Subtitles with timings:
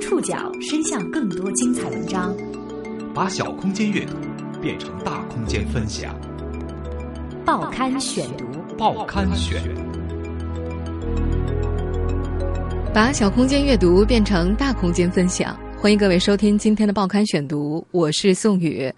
[0.00, 2.34] 触角伸向更多精彩文章，
[3.14, 4.14] 把小空间阅读
[4.60, 6.18] 变成大空间分享。
[7.44, 8.46] 报刊选读，
[8.78, 9.62] 报刊选，
[12.94, 15.54] 把小空间阅读变成大空间分享。
[15.78, 18.92] 欢迎各位收听今天的报刊选读，我是宋宇。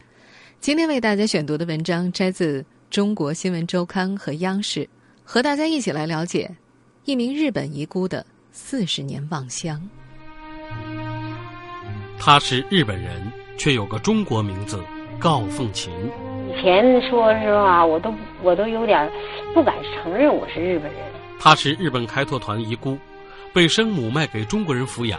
[0.61, 4.89] 今天为大家选读的文章摘自《中国新闻周刊》和央视，
[5.25, 6.49] 和大家一起来了解
[7.05, 9.83] 一名日本遗孤的四十年望乡。
[12.25, 13.21] 他是日本人，
[13.59, 14.81] 却有个中国名字
[15.19, 15.93] 高凤琴。
[16.49, 18.15] 以前说实话，我都
[18.45, 19.11] 我都有点
[19.53, 21.03] 不敢承认我是日本人。
[21.41, 22.97] 他是日本开拓团遗孤，
[23.53, 25.19] 被生母卖给中国人抚养，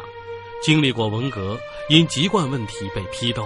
[0.61, 1.57] 经历过文革，
[1.89, 3.45] 因籍贯问题被批斗。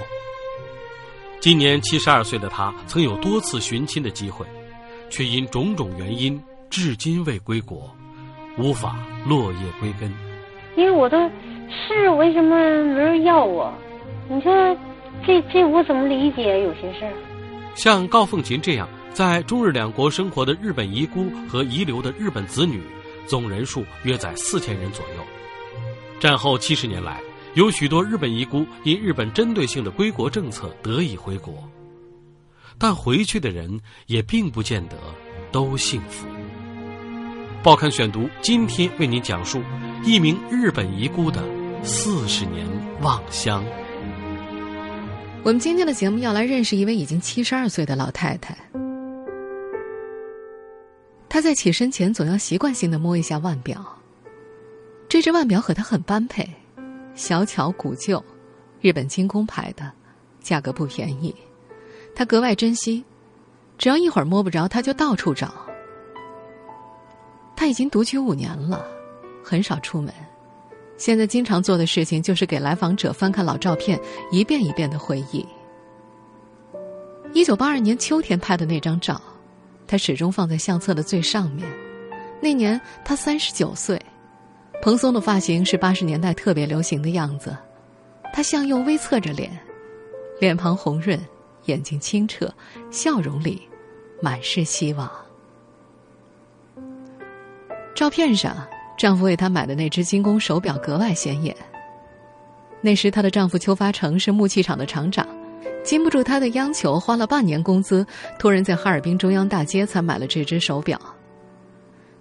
[1.40, 4.46] 今年七十二岁的他，曾有多次寻亲的机会，
[5.10, 7.90] 却因种种原因，至今未归国，
[8.60, 10.14] 无法落叶归根。
[10.76, 11.18] 因为我都。
[11.70, 13.74] 是为什么没人要我？
[14.30, 14.78] 你说，
[15.26, 16.62] 这这我怎么理解？
[16.64, 17.14] 有些事儿，
[17.76, 22.82] 像高凤琴这样在中日两国生活的日本遗孤和遗留的日本子女，
[23.26, 25.24] 总人数约在四千人左右。
[26.20, 27.20] 战后七十年来，
[27.54, 31.54] 有许多日本遗孤因日本针对性的归国政策得以回国，
[32.78, 34.96] 但回去的人也并不见得
[35.52, 36.28] 都幸福。
[37.64, 39.62] 报刊选读今天为您讲述
[40.04, 41.57] 一名日本遗孤的。
[41.84, 42.68] 四十年
[43.02, 43.64] 望乡。
[45.44, 48.58] 我们今天的节目要来认识一位已经七十二岁的老太太。
[51.30, 53.86] 她在起身前总要习惯性的摸一下腕表。
[55.08, 56.48] 这只腕表和她很般配，
[57.16, 58.24] 小巧古旧，
[58.82, 59.90] 日本精工牌的，
[60.42, 61.34] 价格不便宜。
[62.14, 63.04] 她格外珍惜，
[63.78, 65.54] 只要一会儿摸不着，她就到处找。
[67.56, 68.86] 她已经独居五年了，
[69.44, 70.14] 很少出门。
[70.98, 74.00] 现在经常做的事情就是给来访者翻看老照片，
[74.32, 75.46] 一遍一遍的回忆。
[77.34, 79.22] 一九八二年秋天拍的那张照，
[79.86, 81.68] 他始终放在相册的最上面。
[82.42, 84.02] 那年他三十九岁，
[84.82, 87.56] 蓬松的发型是八十年代特别流行的样子。
[88.34, 89.52] 他向右微侧着脸，
[90.40, 91.20] 脸庞红润，
[91.66, 92.52] 眼睛清澈，
[92.90, 93.62] 笑容里
[94.22, 95.10] 满是希望。
[97.94, 98.68] 照片上。
[98.98, 101.56] 丈夫为她买的那只精工手表格外显眼。
[102.82, 105.28] 那时她的丈夫邱发成是木器厂的厂长，
[105.84, 108.06] 经不住她的央求，花了半年工资，
[108.40, 111.00] 托人在哈尔滨中央大街才买了这只手表。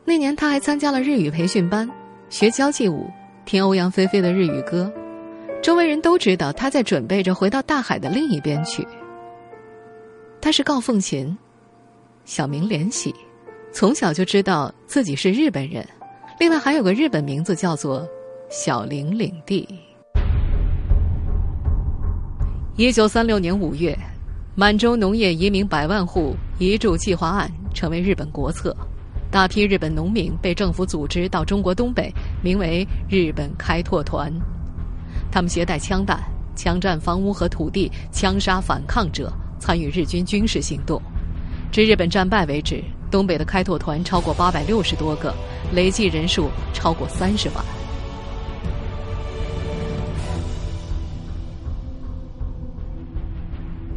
[0.04, 1.90] 那年她还参加了日语培训班，
[2.28, 3.10] 学交际舞，
[3.44, 4.92] 听欧阳菲菲的日语歌，
[5.62, 8.86] 周围人都知道她在准备着回到大海的另一边去。
[10.40, 11.36] 她是高凤琴，
[12.24, 13.14] 小名莲喜，
[13.72, 15.86] 从小就知道自己是日本人。
[16.38, 18.06] 另外还有个日本名字叫做
[18.50, 19.66] 小林领地。
[22.76, 23.98] 一九三六年五月，
[24.54, 28.76] 满洲农业移民百万户移住计划案成为日本国策，
[29.30, 34.30] 大批日本农民被政府组织到中国东北，名为日本开拓团。
[35.32, 36.20] 他们携带枪弹，
[36.54, 41.00] 枪占房屋和土地，枪杀反抗者，参与日军军事行动。
[41.72, 42.84] 至日本战败为止。
[43.10, 45.34] 东北的开拓团超过八百六十多个，
[45.72, 47.64] 累计人数超过三十万。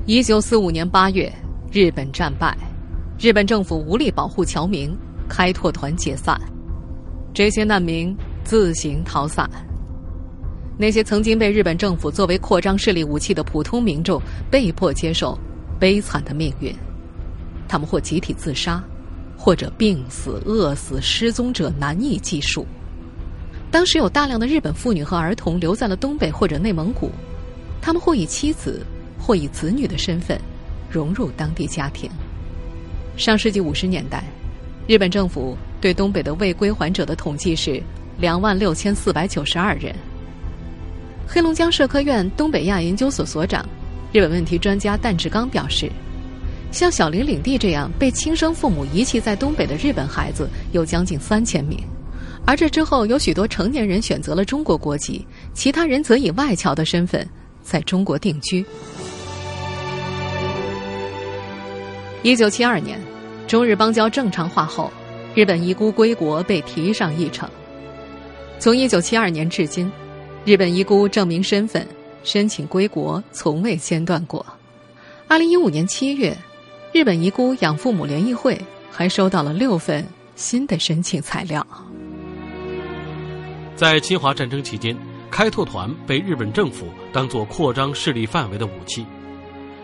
[0.06, 1.32] 一九四五年八月，
[1.72, 2.58] 日本战败，
[3.20, 4.96] 日本政府无力保护侨民，
[5.28, 6.40] 开拓团解散，
[7.32, 9.48] 这些难民自行逃散。
[10.80, 14.20] 那些曾经被日本政府作为扩张势力武器的普通民众，
[14.50, 15.38] 被迫接受
[15.80, 16.74] 悲惨的命运，
[17.68, 18.84] 他们或集体自杀。
[19.42, 22.68] 或者病死、饿死、失踪者难以计数。
[23.72, 27.10] 当时有大量的日本妇女和儿童留在了东北或者内蒙古，
[27.82, 28.86] 他们或以妻子，
[29.18, 30.38] 或以子女的身份
[30.92, 32.12] 融入当地家庭。
[33.16, 34.26] 上世纪五十年代，
[34.88, 37.82] 日本政府对东北的未归还者的统计是
[38.18, 39.96] 两万六千四百九十二人。
[41.26, 43.66] 黑龙江社科院东北亚研究所所长、
[44.12, 45.90] 日本问题专家旦志刚表示。
[46.72, 51.80] 像小林领地这样被亲生父母遗弃在东北的日本孩子有将近三千名，
[52.46, 57.28] 而这之后有许多成年人选择了中国国籍，其他人则以外侨的身份
[57.64, 58.64] 在中国定居。
[62.22, 63.00] 一九七二年，
[63.48, 64.92] 中日邦交正常化后，
[65.34, 67.50] 日本遗孤归国被提上议程。
[68.60, 69.92] 从一九七二年至今，
[70.46, 71.86] 日本遗孤证明身份、
[72.24, 74.46] 申请归国从未间断过。
[75.28, 76.38] 二零一五年七月。
[76.92, 78.60] 日本遗孤养父母联谊会
[78.92, 80.04] 还收到了六份
[80.36, 81.66] 新的申请材料。
[83.76, 84.98] 在侵华战争期间，
[85.30, 89.06] 开拓团被日本政府当作扩张势力范围的武器。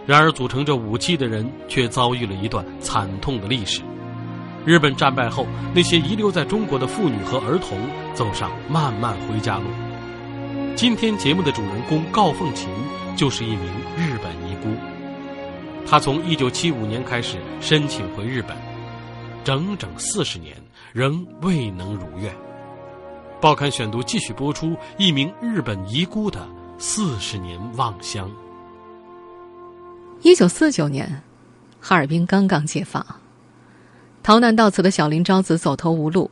[0.07, 3.81] 然而，组成这武器的人却遭遇了一段惨痛的历史。
[4.65, 7.77] 日本战败后，那些遗留在中国的妇女和儿童
[8.15, 9.65] 走上漫漫回家路。
[10.75, 12.67] 今天节目的主人公高凤琴
[13.15, 13.61] 就是一名
[13.95, 14.31] 日本
[15.85, 15.99] 他。
[15.99, 18.55] 从1975年开始申请回日本，
[19.43, 20.55] 整整四十年
[20.93, 22.33] 仍未能如愿。
[23.41, 26.47] 报刊选读继续播出一名日本遗孤的
[26.77, 28.31] 四十年望乡。
[30.21, 31.21] 一九四九年，
[31.79, 33.05] 哈尔滨刚刚解放，
[34.23, 36.31] 逃难到此的小林昭子走投无路，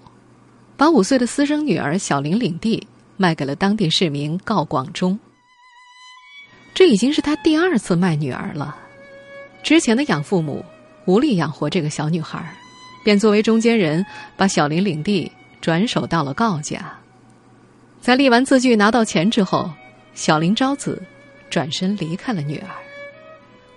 [0.75, 5.19] 把五岁的私生女儿小林领地卖给了当地市民告广忠。
[6.73, 8.77] 这已经是他第二次卖女儿了。
[9.63, 10.63] 之前的养父母
[11.05, 12.43] 无力养活这个小女孩，
[13.03, 14.05] 便作为中间人
[14.35, 15.31] 把小林领地
[15.61, 16.79] 转手到了告家。
[18.01, 19.71] 在立完字据拿到钱之后，
[20.13, 21.01] 小林昭子
[21.49, 22.67] 转身离开了女儿。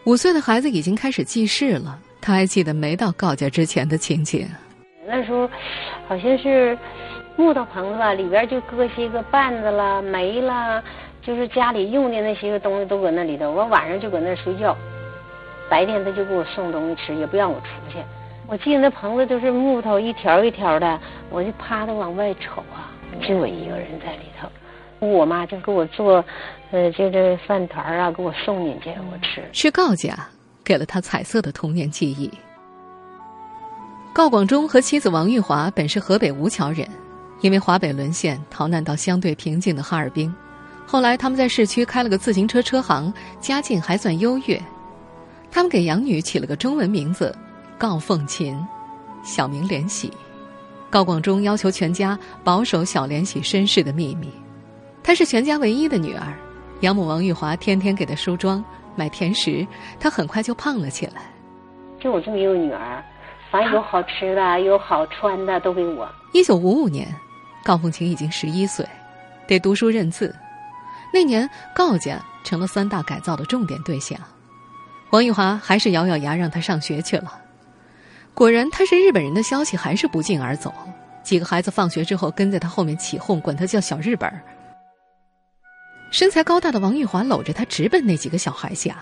[0.05, 4.45] 五岁的孩子已经开始记事了，他还记得没到告家之前的情景。
[5.07, 5.49] 那时候
[6.09, 6.77] 好像是
[7.37, 10.83] 木头棚子吧，里边就搁些个绊子啦、煤啦，
[11.23, 13.53] 就是家里用的那些个东西都搁那里头。
[13.53, 14.77] 我晚上就搁那睡觉，
[15.69, 17.99] 白天他就给我送东西吃，也不让我出去。
[18.47, 22.91] 我记得那棚子都是木头，一条一条的，我就趴着往外瞅啊，
[23.27, 24.49] 就我一个人在里头。
[24.99, 26.25] 我妈就给我做，
[26.71, 29.43] 呃，就这饭团啊，给我送进去，我吃。
[29.53, 30.17] 去告家，
[30.65, 32.33] 给了他彩色的童年记忆。
[34.15, 36.89] 告广忠和妻子王玉华本是河北吴桥人，
[37.43, 40.35] 因为华北沦陷，逃难到相对平静的哈尔滨。
[40.87, 44.59] 后来他们在市区开了个自行车车行，家境还算优越。
[45.51, 47.35] 他们给养女起了个中文名字，
[47.79, 48.57] 告凤琴，
[49.23, 50.13] 小名莲喜。
[50.89, 54.31] 高广忠要求全家保守小莲喜身世的秘密。
[55.03, 56.33] 她是全家唯一的女儿，
[56.81, 58.65] 养母王玉华天天给她梳妆、
[58.95, 59.67] 买甜食，
[59.99, 61.23] 她很快就胖了起来。
[62.01, 63.05] 就我这么一个女儿，
[63.51, 66.09] 反正有好吃的、有好穿的都给我。
[66.33, 67.09] 一九五五年，
[67.65, 68.87] 高凤琴已经十一岁，
[69.47, 70.35] 得读书认字。
[71.13, 74.19] 那年，高家成了三大改造的重点对象，
[75.17, 77.41] 王玉华还是咬咬牙让他上学去了。
[78.35, 80.71] 果然，他是日本人的消息还是不胫而走。
[81.23, 84.43] 几个孩子放学之后跟在他后面起哄，管他叫小日本儿。
[86.11, 88.95] 身材高大的王玉华搂着他，直奔那几个小孩家。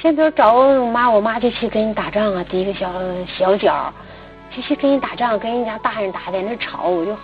[0.00, 2.90] 先头找我妈，我妈就去跟人打仗啊，第一个小
[3.38, 3.92] 小脚，
[4.56, 7.14] 就去跟人打仗，跟人家大人打，在那吵，我就，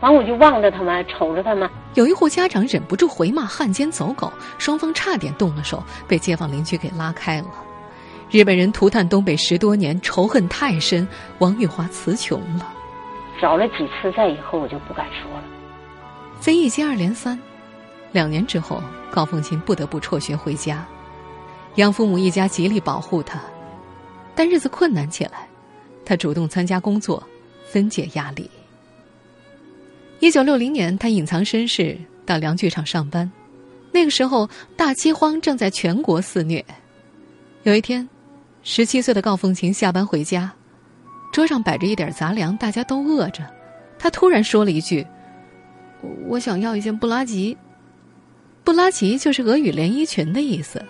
[0.00, 1.66] 完我就望着他们，瞅着他们。
[1.94, 7.46] 有一户家长忍不住回骂汉奸走狗，双方差点动了手，被街坊邻居给拉开了。
[8.30, 11.06] 日本人涂炭东北十多年，仇恨太深，
[11.38, 12.74] 王玉华词穷了。
[13.40, 15.44] 找了几次，再以后我就不敢说了。
[16.38, 17.38] 非议接二连三。
[18.12, 20.86] 两年之后，高凤琴不得不辍学回家，
[21.76, 23.40] 养父母一家极力保护她，
[24.34, 25.48] 但日子困难起来，
[26.04, 27.22] 她主动参加工作，
[27.64, 28.50] 分解压力。
[30.20, 31.96] 一九六零年，她隐藏身世
[32.26, 33.30] 到良剧厂上班，
[33.92, 36.62] 那个时候大饥荒正在全国肆虐。
[37.64, 38.08] 有一天，
[38.62, 40.52] 十七岁的高凤琴下班回家，
[41.32, 43.44] 桌上摆着一点杂粮，大家都饿着，
[43.98, 45.06] 她突然说了一句
[46.26, 47.56] ：“我想要一件布拉吉。”
[48.64, 50.84] 布拉吉就是俄语连衣裙的意思。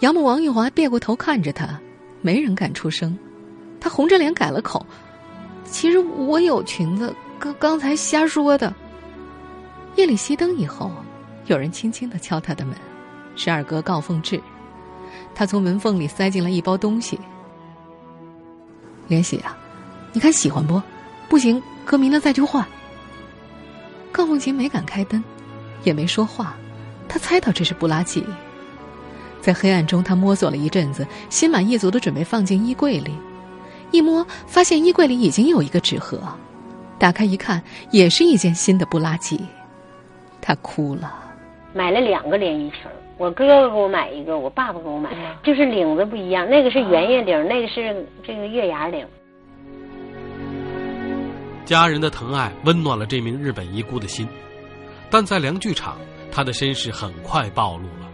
[0.00, 1.78] 养母王玉华别过头看着他，
[2.20, 3.16] 没人敢出声。
[3.80, 4.84] 他红着脸改了口
[5.64, 8.74] ：“其实我有裙子，刚刚才瞎说的。”
[9.94, 10.90] 夜里熄灯以后，
[11.46, 12.74] 有人轻轻的敲他的门，
[13.36, 14.40] 是二哥高凤志。
[15.34, 17.18] 他从门缝里塞进了一包东西。
[19.08, 19.56] 莲喜啊，
[20.12, 20.80] 你看喜欢不？
[21.28, 22.64] 不行，哥明了再去换。
[24.10, 25.22] 高凤琴没敢开灯，
[25.84, 26.54] 也没说话。
[27.08, 28.24] 他猜到这是布拉吉，
[29.40, 33.12] 在黑暗中，他摸索了一阵子，心满意足的准备放进衣柜里。
[33.90, 36.22] 一摸，发现衣柜里已经有一个纸盒，
[36.98, 39.40] 打开一看，也是一件新的布拉吉。
[40.40, 41.12] 他哭了。
[41.74, 42.90] 买了两个连衣裙，
[43.22, 45.08] 我哥哥给我买一个，我爸爸给我买，
[45.44, 49.06] 就是领子不一样，那个是圆月领，那个是这个月牙领。
[51.64, 54.26] 家人的疼爱温暖了这名日本遗孤的心，
[55.08, 55.96] 但在良剧场。
[56.32, 58.10] 他的身世很快暴露了，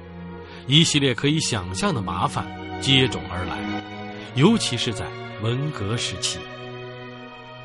[0.66, 2.44] 一系列可以想象的麻烦
[2.80, 3.56] 接踵而来，
[4.34, 5.06] 尤其是在
[5.40, 6.40] 文革时期。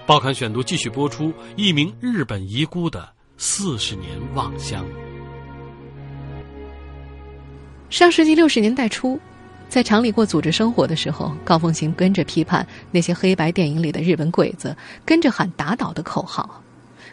[0.05, 4.85] 报刊选读继续播出一名日本遗孤的四十年望乡。
[7.93, 9.19] 上世纪六十年代初，
[9.69, 16.59] 在厂里过组织生活的时候，高凤琴跟着批判那些黑白电影里的日本鬼子，跟着喊“打倒”的口号。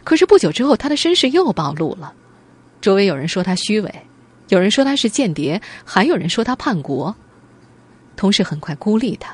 [0.03, 2.11] 可是不久之后，他的身世又暴露了。
[2.81, 3.93] 周围有人说他虚伪，
[4.49, 7.15] 有人说他是间谍，还有人说他叛国。
[8.15, 9.31] 同事很快孤立他，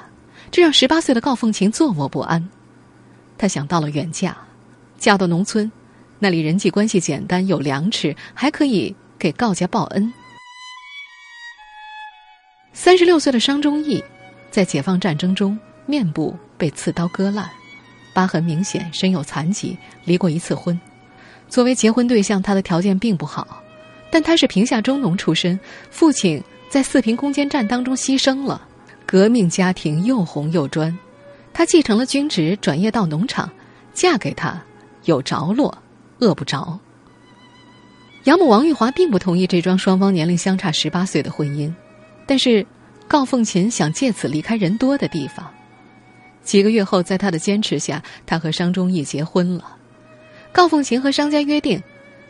[0.52, 2.46] 这让十八岁的高凤琴坐卧不安。
[3.38, 4.36] 他想到了远嫁，
[4.98, 5.72] 嫁到农村，
[6.20, 10.12] 那里人际关系简单，有粮食，还可以给高家报恩。
[12.80, 14.02] 三十六岁的商忠义，
[14.52, 15.58] 在解放战争中
[15.88, 17.50] 面部被刺刀割烂，
[18.14, 20.80] 疤痕明显，身有残疾，离过一次婚。
[21.50, 23.64] 作为结婚对象，他的条件并不好，
[24.12, 28.62] 但他是贫下中农出身，父亲在四平攻坚战当中牺牲了，
[29.08, 30.96] 革命家庭又红又专。
[31.54, 33.50] 他继承了军职，转业到农场，
[33.92, 34.56] 嫁给他，
[35.06, 35.76] 有着落，
[36.20, 36.80] 饿不着。
[38.26, 41.74] 养母王玉华并不同意这桩双方年龄相差十八岁的婚姻，
[42.28, 42.64] 但是
[43.08, 45.52] 高凤琴想借此离开人多的地方。
[46.44, 49.64] 几个月后，在他的坚持下，他和商忠义结婚了。
[50.52, 51.82] 高凤琴和商家约定，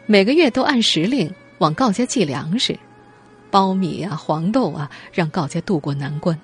[0.06, 2.78] 每个月都按时令往高家寄粮食，
[3.52, 6.40] 苞米啊、黄豆啊，让高家渡过难关。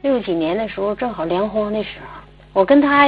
[0.00, 2.20] 六几年的时候，正好粮荒的时候。
[2.54, 3.06] 我跟他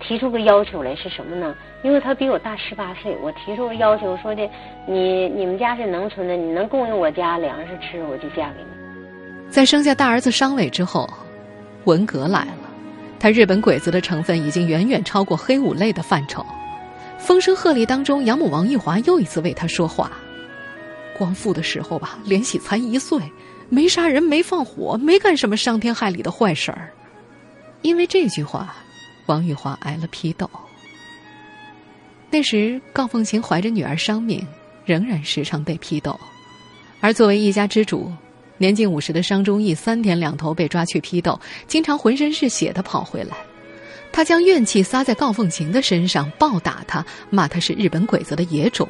[0.00, 1.54] 提出个要求来是什么呢？
[1.82, 4.48] 因为他比我大十八岁，我提出个要求说的，
[4.86, 8.87] 你你们家是农村的，你能供应我家粮食吃，我就嫁给你。
[9.50, 11.08] 在生下大儿子商伟之后，
[11.84, 12.70] 文革来了，
[13.18, 16.44] 他日本鬼子的成分已经远远超过黑五类的范畴。
[17.18, 20.12] 风声鹤唳当中，养母王玉华又一次为他说话。
[21.16, 23.20] 光复的时候吧，连喜才一岁，
[23.68, 26.92] 没杀人，没放火，没干什么伤天害理的坏事儿。
[27.82, 28.74] 因为这句话，
[29.26, 30.48] 王玉华挨了批斗。
[32.30, 34.46] 那时，高凤琴怀着女儿伤命，
[34.84, 36.18] 仍然时常被批斗。
[37.00, 38.12] 而作为一家之主，
[38.58, 43.36] 年近五十的商忠义三天两头被抓去批斗，经常浑身是血的跑回来。
[44.12, 48.88] 他将怨气撒在高凤琴的身上，暴打他，骂他是日本鬼子的野种。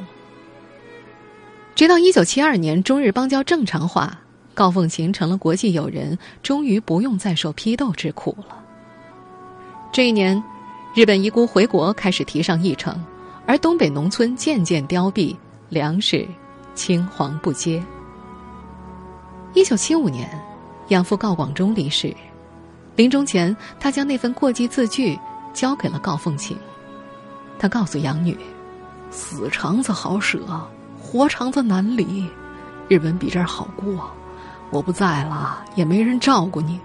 [1.75, 4.19] 直到一九七二年，中日邦交正常化，
[4.53, 8.63] 高凤琴成了国际友人，终于不用再受批斗之苦了。
[9.91, 10.41] 这一年，
[10.95, 13.01] 日本遗孤回国开始提上议程，
[13.45, 15.35] 而东北农村渐渐凋敝，
[15.69, 16.27] 粮食
[16.75, 17.83] 青黄不接。
[19.59, 20.29] 一九七五年，
[20.87, 22.15] 养父高广忠离世，
[22.95, 25.19] 临终前，他将那份过继字据
[25.53, 26.57] 交给了高凤琴。
[27.59, 28.39] 他告诉养女
[29.11, 30.39] ：“死肠子好舍，
[30.97, 32.25] 活肠子难离。
[32.87, 34.09] 日本比这儿好过，
[34.69, 36.79] 我不在了，也没人照顾你，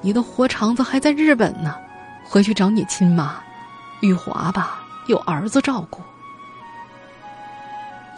[0.00, 1.74] 你的活肠子还在日本呢。”
[2.22, 3.34] 回去找你亲妈，
[4.02, 6.00] 玉华吧，有儿子照顾。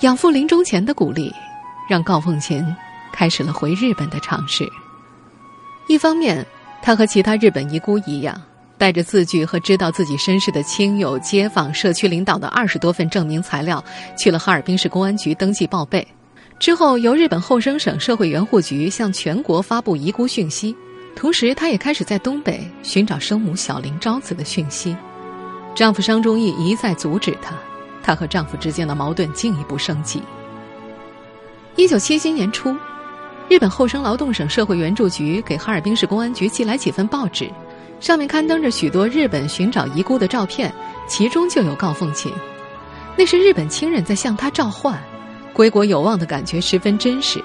[0.02, 1.34] 养父临终前的鼓励，
[1.88, 2.62] 让高凤琴
[3.16, 4.70] 开始了回日本的尝试。
[5.88, 6.44] 一方面，
[6.82, 8.38] 他和其他日本遗孤一样，
[8.76, 13.82] 带着字据和知道自己身世的亲友、街坊、社区领导的二十多份证明材料，
[14.18, 16.06] 去了哈尔滨市公安局登记报备。
[16.58, 20.76] 之后，由日本厚生省社会援护局向全国发布遗孤讯息。
[21.14, 24.94] 同时，她也开始在东北寻找生母小林昭子的讯息。
[25.74, 27.54] 丈夫商忠义一再阻止她，
[28.02, 30.22] 她和丈夫之间的矛盾进一步升级。
[31.76, 32.74] 一九七七年初，
[33.48, 37.48] 日本厚生劳动省社会援助局给哈尔滨市公安局寄来几份报纸，
[38.00, 40.72] 上面刊登着许多日本寻找遗孤的照片，
[41.06, 42.32] 其中就有高凤琴。
[43.16, 45.00] 那是日本亲人在向她召唤，
[45.52, 47.42] 归国有望的感觉十分真实。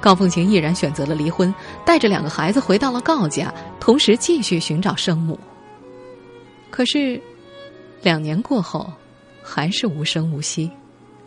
[0.00, 5.38] 高凤琴毅然选择了离婚，带着两个孩子回到了高家，同时继续寻找生母。
[6.70, 7.20] 可是，
[8.02, 8.90] 两年过后，
[9.42, 10.70] 还是无声无息。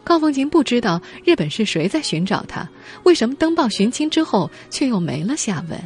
[0.04, 2.68] 高凤琴不知道日本是谁在寻找她，
[3.04, 5.80] 为什么登报寻亲之后却又没了下文？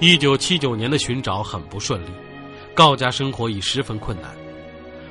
[0.00, 2.10] 一九七九年的寻找很不顺利，
[2.74, 4.30] 高家生活已十分困难，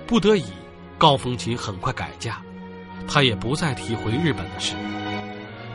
[0.05, 0.46] 不得已，
[1.00, 2.39] 高凤琴很快改嫁。
[3.08, 4.75] 他也不再提回日本的事，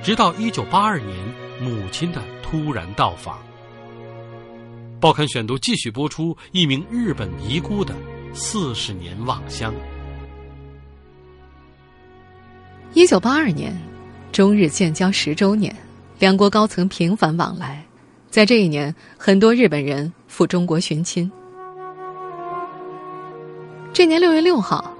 [0.02, 1.16] 直到一九八二年
[1.60, 3.38] 母亲的突然到访。
[5.00, 7.94] 报刊选读继续播出一名日本遗孤的
[8.32, 9.74] 四十年望乡。
[12.94, 13.76] 一九八二年，
[14.32, 15.74] 中日建交十周年，
[16.18, 17.84] 两国高层频繁往来，
[18.30, 21.30] 在这一年，很多日本人赴中国寻亲。
[23.92, 24.94] 这年六月六号。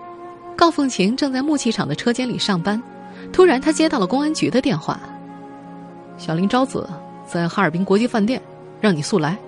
[0.55, 2.83] 高凤琴正在木器厂的车间里上班，
[3.33, 4.99] 突然她接到了公安局的电话。
[6.19, 6.89] 小林昭子
[7.25, 8.43] 在哈尔滨国际饭店，
[8.81, 9.39] 让你速来。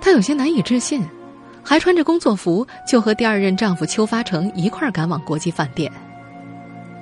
[0.00, 1.06] 她有些难以置信，
[1.62, 5.92] 还穿着工作服，就和第二任丈夫邱发成一块赶往国际饭店。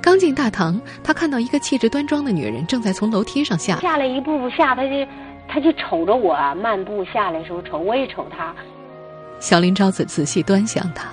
[0.06, 3.80] 刚进大堂，他看到一个气质端庄的女人正在从楼梯上下。
[3.80, 4.90] 下来一步步下，他就
[5.48, 6.32] 他就瞅着我
[6.62, 8.54] 漫步下来的时候瞅，我也瞅他。
[9.40, 11.08] 小林昭子仔细端详他。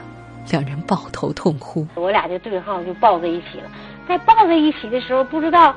[0.51, 1.87] 两人抱头痛哭。
[1.95, 3.71] 我俩就对号就抱在一起了，
[4.07, 5.75] 在抱在一起的时候，不知道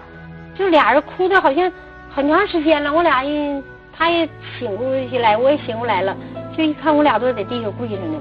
[0.58, 1.72] 就俩人哭的好像
[2.14, 2.92] 很长时间了。
[2.92, 3.62] 我俩一
[3.96, 6.14] 他也醒过起来，我也醒过来了，
[6.54, 8.20] 就一看我俩都在地上跪着呢。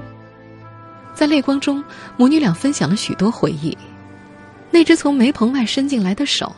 [1.12, 1.84] 在泪光中，
[2.16, 3.76] 母女俩分享了许多回忆。
[4.70, 6.54] 那只从煤棚外伸进来的手，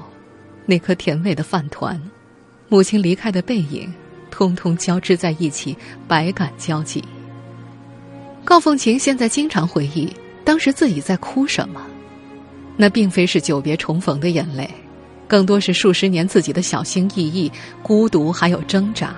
[0.66, 2.00] 那颗甜味的饭团，
[2.68, 3.92] 母亲离开的背影，
[4.30, 5.76] 通通交织在一起，
[6.08, 7.04] 百感交集。
[8.44, 10.12] 高凤琴现在经常回忆
[10.42, 11.80] 当时自己在哭什么，
[12.76, 14.68] 那并非是久别重逢的眼泪，
[15.28, 19.14] 更多是数十年自己的小心翼翼、孤独还有挣扎。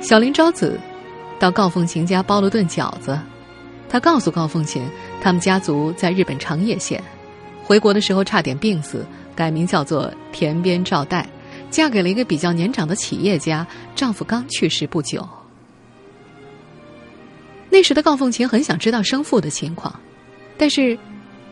[0.00, 0.78] 小林昭子
[1.38, 3.18] 到高凤琴家包了顿饺子，
[3.88, 4.82] 他告诉高凤琴，
[5.20, 7.02] 他们家族在日本长野县。
[7.70, 11.24] 回国的时候差点病死，改名叫做田边照代，
[11.70, 15.24] 嫁给了一个比较年长的企业家，丈夫刚去世不久。
[17.68, 19.94] 那时的高凤琴很想知道生父的情况，
[20.58, 20.98] 但是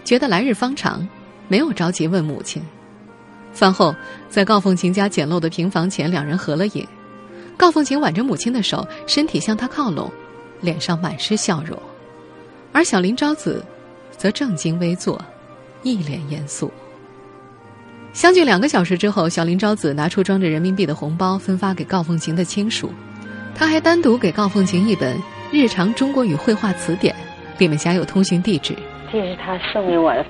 [0.02, 1.06] 觉得来日方长，
[1.46, 2.60] 没有着急问母亲。
[3.52, 3.94] 饭后，
[4.28, 6.84] 在高凤琴家简陋的平房前，两人合了影。
[7.56, 10.10] 高凤琴挽着母亲的手，身体向她靠拢，
[10.62, 11.80] 脸上满是笑容，
[12.72, 13.64] 而小林昭子
[14.16, 15.24] 则正襟危坐。
[15.82, 16.70] 一脸严肃。
[18.12, 22.90] 相距两个小时之后，小林昭子拿出装着人民币的红包，分发给高凤琴的亲属。
[23.54, 25.16] 他还单独给高凤琴一本
[25.52, 27.14] 《日常中国语绘画词典》，
[27.60, 28.74] 里面夹有通讯地址。
[29.12, 30.24] 这是他送给我的，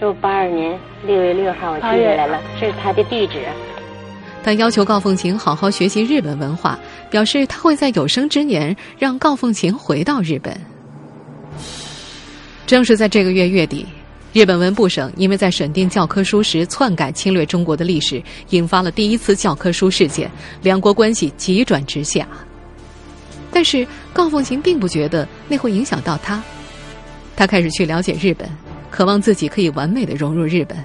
[0.00, 3.42] 就八二年六月六号我寄下来了，这是他的地址。
[4.42, 6.78] 他要求高凤琴好好学习日本文化，
[7.10, 10.54] 表示他会在有生之年让高凤琴回到日本。
[12.66, 13.86] 正是在这个月月底。
[14.34, 20.28] 日本文部省因为在审定教科书时篡改侵略中国的历史，引发了第一次教科书事件，
[20.60, 22.26] 两国关系急转直下。
[23.52, 26.42] 但是高凤琴并不觉得那会影响到她，
[27.36, 28.50] 她开始去了解日本，
[28.90, 30.84] 渴望自己可以完美的融入日本。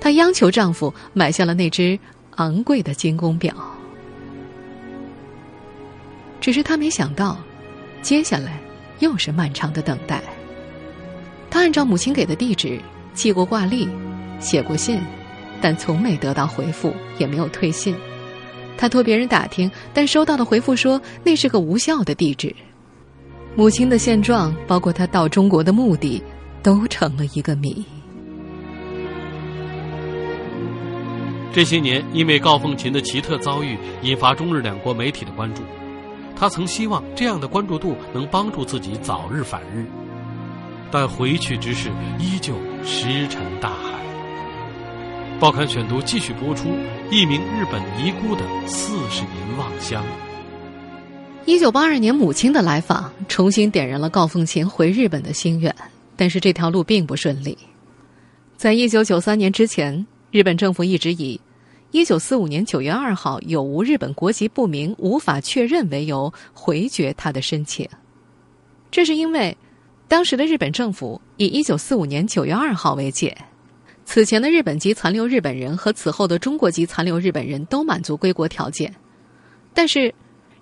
[0.00, 1.96] 她央求丈夫买下了那只
[2.34, 3.54] 昂贵的精工表，
[6.40, 7.38] 只是她没想到，
[8.02, 8.58] 接下来
[8.98, 10.20] 又是漫长的等待。
[11.50, 12.78] 她按照母亲给的地址
[13.18, 13.88] 寄过挂历，
[14.38, 15.00] 写过信，
[15.60, 17.92] 但从没得到回复，也没有退信。
[18.76, 22.54] 他托别人打听，但收到的回复说那是个无效的地址。
[23.56, 26.22] 母亲的现状，包括他到中国的目的，
[26.62, 27.84] 都成了一个谜。
[31.52, 35.62] 这些年，因为高凤琴的奇特遭遇，引发中日两国媒体的关注。
[36.36, 39.84] 他曾希望这样的关注度能帮助自己早日返日。
[40.90, 43.98] 但回去之事依旧石沉大海。
[45.38, 46.68] 报刊选读继续播出
[47.10, 50.02] 一名日本遗孤的四十年望乡。
[51.44, 55.74] 一九八二年，母亲的来访重新点燃了高凤琴回日本的心愿，
[56.16, 57.56] 但是这条路并不顺利。
[58.56, 61.40] 在一九九三年之前，日本政府一直以
[61.90, 67.86] 一九四五年九月二号有无日本国籍不明，无法确认为由回绝他的申请。
[68.90, 69.56] 这是因为。
[70.08, 73.36] 当时的日本政府以一九四五年九月二号为界，
[74.06, 78.94] 此前的日本籍残留日本人和此后的中国籍残留日本人都满足归国条件，
[79.74, 80.14] 但是，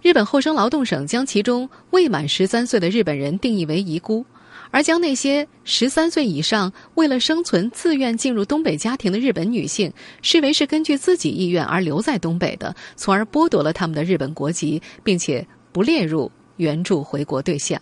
[0.03, 4.27] 日本厚生劳动省将其中未满十三岁的日本人定义为遗孤，
[4.73, 17.81] 而将那些十三岁以上为了生存自愿进入东北家庭的日本女性视为是根据自己意愿而留在东北的，从而剥夺了他们的日本国籍，并且不列入援助回国对象。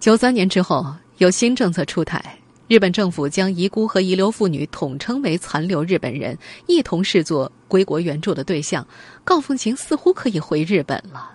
[0.00, 0.86] 九三年之后，
[1.18, 2.24] 有新政策出台，
[2.68, 6.36] 日本政府将遗孤和遗留妇女统称为残留日本人，
[6.66, 8.84] 一同视作归国援助的对象。
[9.24, 11.30] 高凤琴似乎可以回日本了。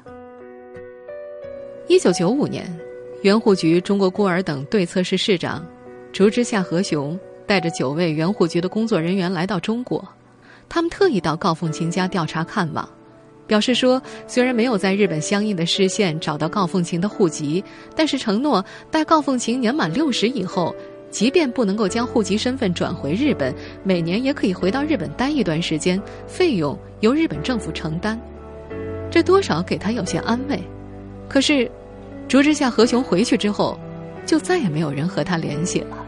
[1.87, 2.75] 一九九五年，
[3.21, 5.63] 原户局中国孤儿等对策室室长
[6.11, 10.03] 竹之下和雄带着九位原户局的工作人员来到中国，
[10.67, 12.89] 他们特意到高凤琴家调查看望。
[13.47, 17.63] 表示说，虽然没有在日本相应的市县找到高凤琴的户籍，
[17.95, 20.75] 但是承诺待高凤琴年满六十以后，
[21.11, 23.53] 即便不能够将户籍身份转回日本，
[23.83, 28.19] 每年也可以回到日本待一段时间，费用由日本政府承担。
[29.11, 30.59] 这多少给他有些安慰。
[31.29, 31.69] 可是，
[32.27, 33.79] 竹之下和雄回去之后，
[34.25, 36.05] 就再也没有人和他联系了。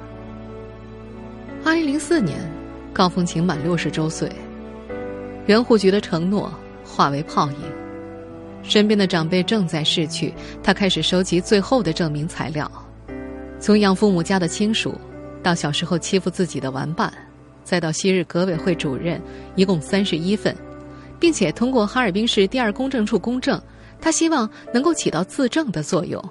[1.63, 2.37] 二零零四年，
[2.91, 4.29] 高凤琴满六十周岁，
[5.45, 6.51] 原户局的承诺。
[6.87, 7.57] 化为泡影，
[8.63, 12.71] 身边的长辈正在逝去，他开始收集最后的证明材料，
[13.59, 14.95] 从养父母家的亲属，
[15.43, 17.11] 到小时候欺负自己的玩伴，
[17.63, 19.21] 再到昔日革委会主任，
[19.55, 20.55] 一共三十一份，
[21.19, 23.61] 并且通过哈尔滨市第二公证处公证，
[24.01, 26.23] 他希望能够起到自证的作用。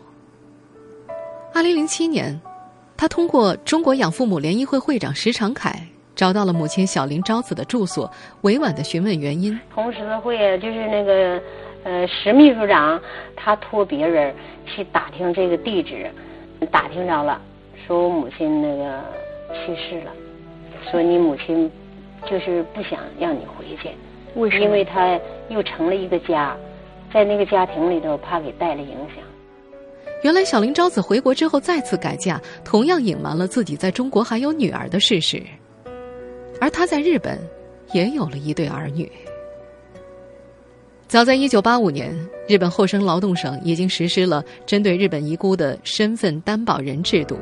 [1.54, 2.38] 二零零七年，
[2.96, 5.85] 他通过中国养父母联谊会会长石长凯
[6.16, 9.56] 找到了母亲小林昭子的住所，委婉的询问原因。
[9.74, 11.40] 红十字会就是那个
[11.84, 12.98] 呃石秘书长，
[13.36, 16.10] 他托别人去打听这个地址，
[16.72, 17.38] 打听着了，
[17.86, 18.98] 说我母亲那个
[19.52, 20.12] 去世了，
[20.90, 21.70] 说你母亲
[22.28, 23.90] 就是不想让你回去，
[24.34, 24.64] 为什么？
[24.64, 26.56] 因为他又成了一个家，
[27.12, 29.22] 在那个家庭里头怕给带来影响。
[30.22, 35.42] 原来小林昭子回国之后再次改嫁，同样隐瞒了自己在中国还有女儿的事实。
[36.60, 37.38] 而他在日本
[37.92, 39.10] 也有了一对儿女。
[41.08, 42.12] 早在一九八五年，
[42.48, 47.38] 日本厚生劳动省已经实施了针对日本遗孤的身份担保人制度，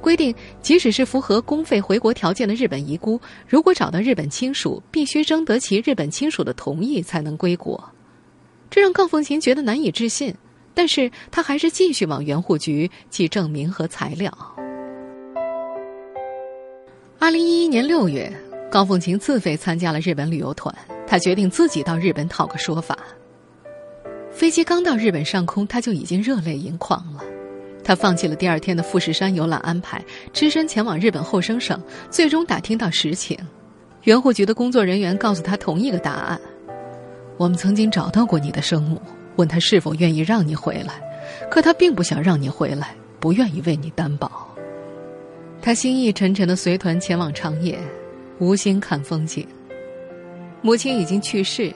[0.00, 7.82] 规定即使是符合公费回国条件的日本遗孤，如果找到日本亲属，必须征得其日本亲属的同意才能归国。
[8.68, 10.34] 这让高凤琴觉得难以置信。
[10.72, 14.32] 但是他还是继续往原户局寄证明和材料。
[17.20, 18.32] 二零一一年六月，
[18.70, 20.74] 高凤琴自费参加了日本旅游团，
[21.06, 22.98] 她决定自己到日本讨个说法。
[24.32, 27.22] 飞机刚到日本上空，她就已经热泪盈眶了。
[27.84, 30.02] 她放弃了第二天的富士山游览安排，
[30.32, 31.78] 只身前往日本厚生省，
[32.10, 33.38] 最终打听到实情。
[34.04, 36.40] 原户局的工作人员告诉他同一个答案：
[37.36, 38.98] 我们曾经找到过你的生母。
[39.36, 40.94] 问他是否愿意让你回来，
[41.50, 44.49] 可他并不想让你回来，不愿意为你担保。
[45.62, 47.78] 他心意沉沉的随团前往长野，
[48.38, 49.46] 无心看风景。
[50.62, 51.72] 母亲已经去世，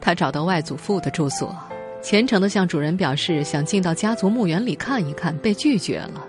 [0.00, 1.54] 他找到外祖父的住所，
[2.00, 6.24] 虔诚的向主人表示想进到家族墓园里看一看，被拒绝了。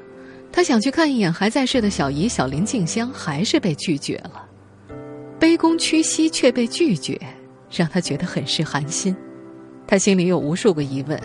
[0.51, 4.43] 他想去看一眼还在世的小姨小林静香，还是被拒绝了。
[5.39, 7.19] 卑躬屈膝却被拒绝，
[7.71, 9.15] 让他觉得很是寒心。
[9.85, 11.21] 他心里有无数个疑问：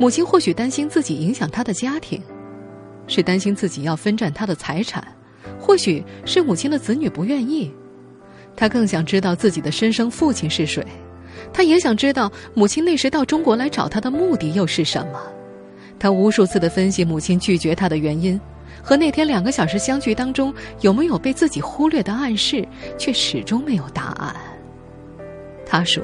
[0.00, 2.20] 母亲或许担心自己影响他的家庭，
[3.10, 5.06] 是担心自己要分占他的财产，
[5.58, 7.70] 或许是母亲的子女不愿意。
[8.56, 10.82] 他更想知道自己的生身父亲是谁，
[11.52, 15.20] 他也想知道母亲那时到中国来找他的目的又是什么。
[15.98, 18.40] 他无数次的分析母亲拒绝他的原因，
[18.82, 24.34] 和那天两个小时相聚当中有没有被自己忽略的暗示，却始终没有答案。
[25.66, 26.02] 他说。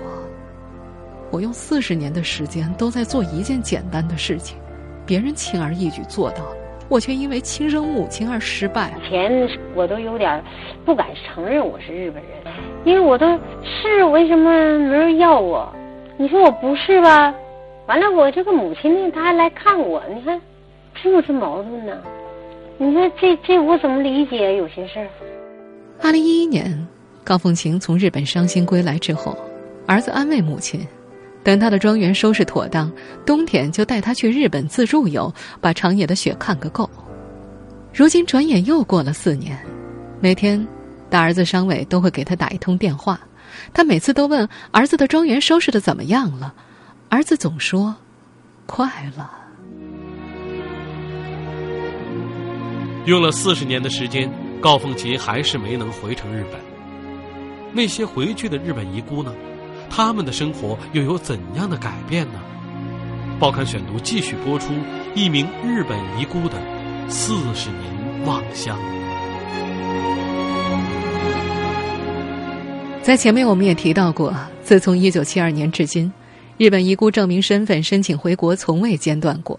[1.32, 4.56] 我用四十年的时间都在做一件简单的事情，
[5.04, 6.56] 别人轻而易举做到了，
[6.88, 8.92] 我却因为亲生母亲而失败。
[9.06, 10.42] 以前我都有点
[10.84, 13.26] 不敢承认我是日本人，因为我都
[13.64, 15.72] 是为什么没人要我？
[16.16, 17.34] 你说我不是吧？
[17.86, 20.40] 完了，我这个母亲呢，她还来看我，你看
[20.94, 21.92] 是不是矛盾呢？
[22.78, 25.08] 你说这这我怎么理解有些事儿？
[26.02, 26.86] 二零一一年，
[27.24, 29.36] 高凤琴从日本伤心归来之后，
[29.86, 30.86] 儿子安慰母亲。
[31.46, 32.90] 等他的庄园收拾妥当，
[33.24, 36.90] 冬天就带他去日本自助游，把长野的雪看个够。
[37.94, 39.56] 如今转眼又过了四年，
[40.20, 40.66] 每天，
[41.08, 43.20] 大儿子商伟都会给他打一通电话，
[43.72, 46.52] 他每次都问儿子的庄园收拾的怎么样了，
[47.10, 47.94] 儿子总说，
[48.66, 49.30] 快了。
[53.04, 54.28] 用了四十年的时间，
[54.60, 56.60] 高凤琴还是没能回成日本。
[57.72, 59.32] 那些回去的日本遗孤呢？
[59.88, 62.40] 他们的生活又有怎样的改变呢？
[63.38, 64.72] 报刊选读继续播出
[65.14, 66.56] 一名日本遗孤的
[67.08, 68.78] 四十年望乡。
[73.02, 76.12] 在前面我们也提到过，自从一九七二年至今，
[76.56, 79.58] 日本遗孤证明身份申请回国从未间断过。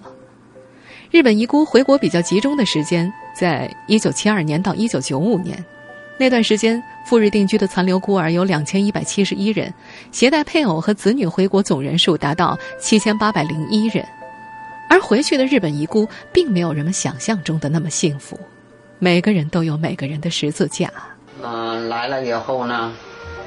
[1.12, 5.64] 日本遗孤回国比较集中的时间，在一九七二年到一九九五年。
[6.20, 9.72] 那段时间，赴日定居的残留孤儿有两千一百七十一人，
[10.12, 14.04] 携带配偶和子女回国总人数达到七千八百零一人。
[14.90, 18.40] 而回去的日本遗孤，并没有人们想象中的那么幸福。
[18.98, 20.90] 每个人都有每个人的十字架。
[21.44, 22.92] 嗯，来了以后呢，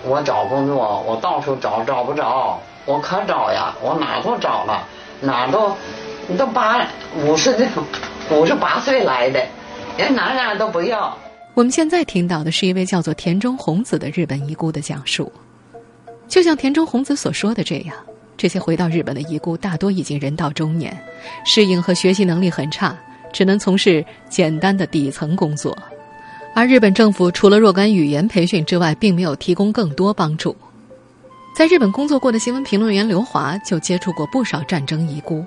[0.04, 2.61] 我找工作，我到处找，找不着。
[2.87, 4.87] 我可找呀，我哪都找了，
[5.20, 5.76] 哪都，
[6.28, 6.87] 你都八
[7.24, 7.66] 五十的，
[8.30, 9.44] 五十八岁来的，
[9.98, 11.16] 人哪哪都不要。
[11.54, 15.30] 我们现在听到的是一位叫做田中宏子的日本遗孤的讲述。
[16.28, 17.94] 就像田中宏子所说的这样，
[18.36, 20.96] 这些回到日本的遗孤大多已经人到中年，
[21.44, 22.96] 适应和学习能力很差，
[23.32, 25.76] 只能从事简单的底层工作。
[26.54, 30.56] 而日本政府除了若干语言培训之外，并没有提供更多帮助。
[31.54, 35.44] 在日本工作过的新闻评论员刘华就接触过不少战争遗孤。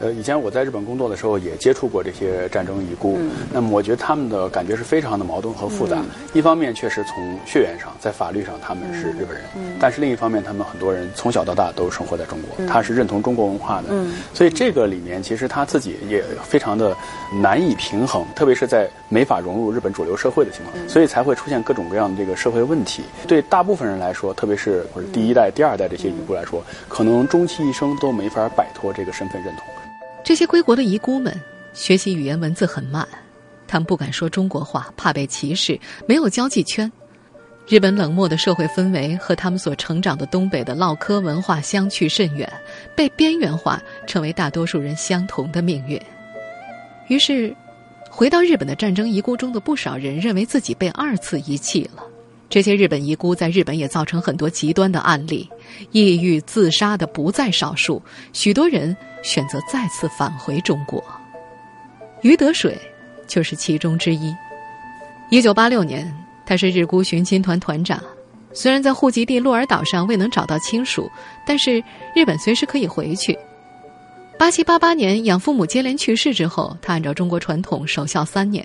[0.00, 3.18] 呃，以前我在日本工作的时候也接触过这些战争遗孤，
[3.52, 6.02] 那么我觉得他们的感觉是非常的矛盾和复杂。
[6.32, 9.44] 一方面确实从血缘上，在法律上他们是日本人，
[9.78, 13.88] 但是另一方面他们很多人从小到大都生活在中国，他是认同中国文化的，
[14.32, 16.96] 所以这个里面其实他自己也非常的
[17.40, 23.04] 难以平衡，特别是在没法融入日本主流社会的情况，所以才会出现各种各样的这个社会问题。
[23.28, 29.64] 对大部分人来说，特别是或者第一代、第二代这些遗孤来说，可能终其一生都没法摆脱这个身份认同。
[30.24, 31.38] 这些归国的遗孤们
[31.74, 33.06] 学习语言文字很慢，
[33.68, 36.90] 他们不敢说中国话，怕被歧视，没有交际圈。
[37.68, 42.50] 日本冷漠的社会氛围和他们所成长的东北的唠嗑文化相去甚远，
[42.96, 46.00] 被边缘化成为大多数人相同的命运。
[47.08, 47.54] 于是，
[48.10, 52.02] 回到日本的战争遗孤中的不少人认为自己被二次遗弃了。
[52.48, 55.48] 这些日本遗孤在日本也造成很多极端的案例，
[55.92, 58.96] 抑郁自杀的不在少数，许多人。
[59.24, 61.02] 选择再次返回中国，
[62.20, 62.78] 余德水
[63.26, 64.32] 就是其中之一。
[65.30, 67.98] 一九八六年，他是日孤寻亲团团长。
[68.52, 71.10] 虽然在户籍地鹿儿岛上未能找到亲属，
[71.46, 71.82] 但是
[72.14, 73.36] 日本随时可以回去。
[74.38, 78.64] 八七八八年，养父母接连去世之后，他按照中国传统守孝三年。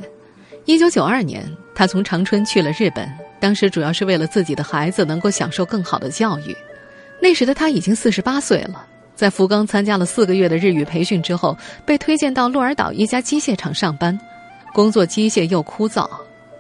[0.65, 1.43] 一九九二年，
[1.73, 6.55] 他从长春去了日本，当时主要是为了自己的孩子能够享受更好的教育。
[7.21, 8.85] 那时的他已经四十八岁了。
[9.19, 14.17] 在福冈参加了四个月的日语培训之后，被推荐到鹿儿岛一家机械厂上班，
[14.73, 16.09] 工作机械又枯燥，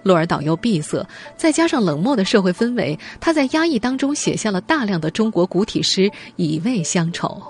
[0.03, 7.41] 鹿儿岛又闭塞，再加上冷漠的社会氛围，他在压抑当中写下了大量的中国古体诗，以慰乡愁。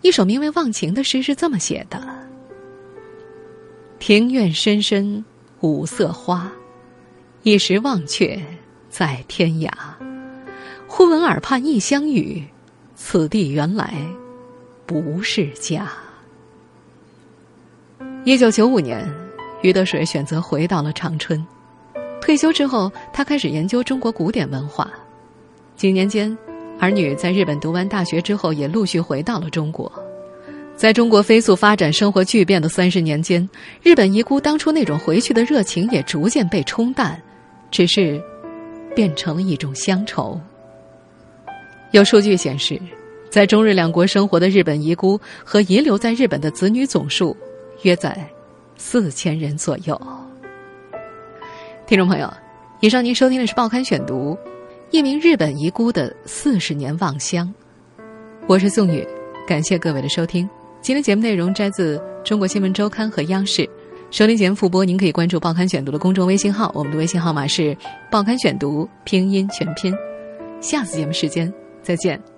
[0.00, 2.02] 一首名为《忘情》的诗是这么写的
[4.00, 5.24] ：“庭院深深
[5.60, 6.50] 五色花，
[7.44, 8.42] 一时忘却
[8.90, 9.70] 在天涯。
[10.88, 12.42] 忽闻耳畔异乡语。”
[13.04, 13.92] 此地原来
[14.86, 15.90] 不是家。
[18.24, 19.12] 一九九五年，
[19.60, 21.44] 余德水选择回到了长春。
[22.20, 24.88] 退休之后，他开始研究中国古典文化。
[25.76, 26.34] 几年间，
[26.78, 29.92] 儿女在日本读完大学之后，也陆续回到了中国。
[30.76, 33.46] 在中国飞速发展、生活巨变的三十年间，
[33.82, 37.20] 日本遗孤当初那种回去的热情也逐渐被冲淡，
[37.68, 38.22] 只是
[38.94, 40.40] 变成了一种乡愁。
[41.92, 42.80] 有数据显示，
[43.28, 47.36] 在中日两国生活的日本遗孤和遗留在日本的子女总数
[47.82, 48.26] 约在
[48.78, 50.00] 四千人左右。
[51.86, 52.32] 听众朋友，
[52.80, 54.34] 以上您收听的是《报刊选读》，
[54.90, 57.52] 一名日本遗孤的四十年望乡。
[58.46, 59.06] 我是宋宇，
[59.46, 60.48] 感谢各位的收听。
[60.80, 63.68] 今天节目内容摘自《中国新闻周刊》和央视。
[64.10, 67.74] 收听节目复播，您可以关注《报刊选读》的公众微信号，我们的微信号码是
[68.10, 69.94] 《报刊选读》拼音全拼。
[70.62, 71.52] 下次节目时间。
[71.82, 72.31] 再见。